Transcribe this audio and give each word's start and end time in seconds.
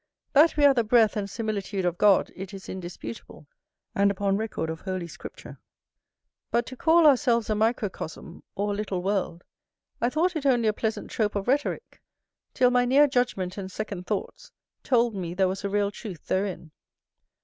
That 0.33 0.57
we 0.57 0.65
are 0.65 0.73
the 0.73 0.83
breath 0.83 1.15
and 1.15 1.29
similitude 1.29 1.85
of 1.85 1.99
God, 1.99 2.31
it 2.35 2.55
is 2.55 2.67
indisputable, 2.67 3.45
and 3.93 4.09
upon 4.09 4.35
record 4.35 4.71
of 4.71 4.81
Holy 4.81 5.05
Scripture: 5.07 5.59
but 6.49 6.65
to 6.65 6.75
call 6.75 7.05
ourselves 7.05 7.51
a 7.51 7.53
microcosm, 7.55 8.41
or 8.55 8.73
little 8.73 9.03
world, 9.03 9.43
I 10.01 10.09
thought 10.09 10.35
it 10.35 10.47
only 10.47 10.67
a 10.67 10.73
pleasant 10.73 11.11
trope 11.11 11.35
of 11.35 11.47
rhetorick, 11.47 12.01
till 12.55 12.71
my 12.71 12.83
near 12.83 13.05
judgment 13.05 13.59
and 13.59 13.71
second 13.71 14.07
thoughts 14.07 14.51
told 14.81 15.13
me 15.13 15.35
there 15.35 15.47
was 15.47 15.63
a 15.63 15.69
real 15.69 15.91
truth 15.91 16.25
therein. 16.25 16.71